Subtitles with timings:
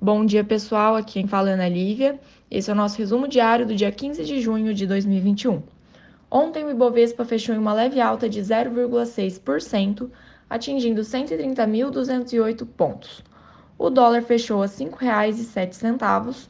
[0.00, 0.94] Bom dia, pessoal.
[0.94, 2.20] Aqui quem fala é Ana Lívia.
[2.48, 5.60] Esse é o nosso resumo diário do dia 15 de junho de 2021.
[6.30, 10.08] Ontem, o Ibovespa fechou em uma leve alta de 0,6%,
[10.48, 13.24] atingindo 130.208 pontos.
[13.76, 16.48] O dólar fechou a R$ 5,07,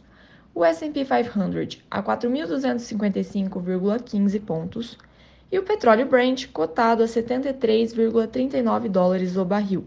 [0.54, 4.98] o S&P 500 a 4.255,15 pontos
[5.50, 9.86] e o petróleo Brent cotado a 73,39 dólares o barril.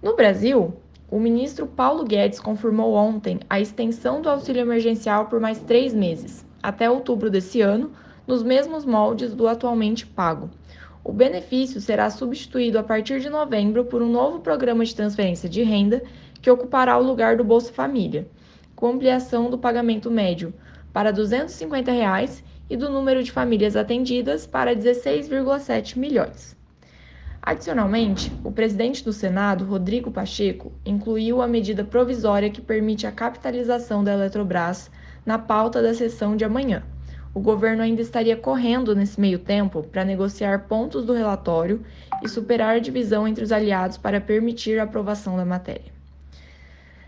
[0.00, 0.76] No Brasil,
[1.08, 6.44] o ministro Paulo Guedes confirmou ontem a extensão do auxílio emergencial por mais três meses,
[6.60, 7.92] até outubro desse ano,
[8.26, 10.50] nos mesmos moldes do atualmente pago.
[11.04, 15.62] O benefício será substituído a partir de novembro por um novo programa de transferência de
[15.62, 16.02] renda
[16.42, 18.28] que ocupará o lugar do Bolsa Família,
[18.74, 20.52] com ampliação do pagamento médio
[20.92, 26.56] para 250 reais e do número de famílias atendidas para 16,7 milhões.
[27.46, 34.02] Adicionalmente, o presidente do Senado, Rodrigo Pacheco, incluiu a medida provisória que permite a capitalização
[34.02, 34.90] da Eletrobras
[35.24, 36.82] na pauta da sessão de amanhã.
[37.32, 41.84] O governo ainda estaria correndo nesse meio tempo para negociar pontos do relatório
[42.20, 45.92] e superar a divisão entre os aliados para permitir a aprovação da matéria.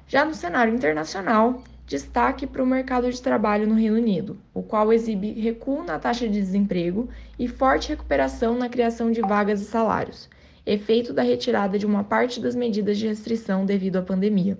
[0.06, 4.92] Já no cenário internacional, destaque para o mercado de trabalho no Reino Unido, o qual
[4.92, 7.08] exibe recuo na taxa de desemprego
[7.38, 10.28] e forte recuperação na criação de vagas e salários,
[10.66, 14.58] efeito da retirada de uma parte das medidas de restrição devido à pandemia.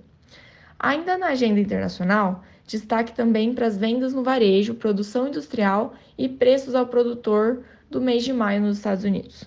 [0.78, 6.74] Ainda na agenda internacional, destaque também para as vendas no varejo, produção industrial e preços
[6.74, 9.44] ao produtor do mês de maio nos Estados Unidos.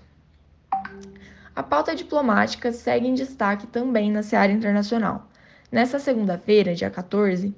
[1.56, 5.28] A pauta diplomática segue em destaque também na seara internacional.
[5.72, 7.56] Nesta segunda-feira, dia 14,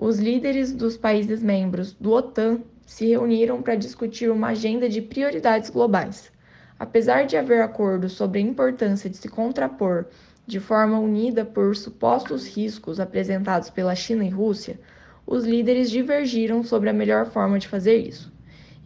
[0.00, 5.70] os líderes dos países membros do OTAN se reuniram para discutir uma agenda de prioridades
[5.70, 6.30] globais.
[6.78, 10.06] Apesar de haver acordo sobre a importância de se contrapor
[10.46, 14.78] de forma unida por supostos riscos apresentados pela China e Rússia,
[15.26, 18.32] os líderes divergiram sobre a melhor forma de fazer isso.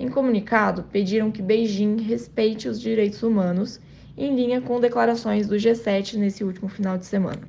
[0.01, 3.79] Em comunicado, pediram que Beijing respeite os direitos humanos,
[4.17, 7.43] em linha com declarações do G7 nesse último final de semana.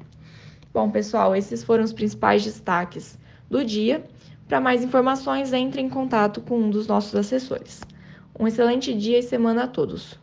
[0.74, 3.18] Bom, pessoal, esses foram os principais destaques
[3.54, 4.04] do dia.
[4.48, 7.82] Para mais informações, entre em contato com um dos nossos assessores.
[8.38, 10.23] Um excelente dia e semana a todos.